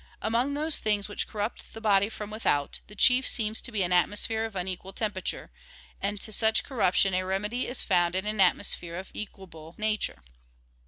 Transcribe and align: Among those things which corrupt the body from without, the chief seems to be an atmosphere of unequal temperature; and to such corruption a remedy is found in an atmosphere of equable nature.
Among 0.19 0.55
those 0.55 0.79
things 0.79 1.07
which 1.07 1.27
corrupt 1.27 1.73
the 1.73 1.79
body 1.79 2.09
from 2.09 2.31
without, 2.31 2.79
the 2.87 2.95
chief 2.95 3.27
seems 3.27 3.61
to 3.61 3.71
be 3.71 3.83
an 3.83 3.93
atmosphere 3.93 4.45
of 4.45 4.55
unequal 4.55 4.93
temperature; 4.93 5.51
and 6.01 6.19
to 6.21 6.31
such 6.31 6.63
corruption 6.63 7.13
a 7.13 7.23
remedy 7.23 7.67
is 7.67 7.83
found 7.83 8.15
in 8.15 8.25
an 8.25 8.41
atmosphere 8.41 8.95
of 8.95 9.11
equable 9.13 9.75
nature. 9.77 10.23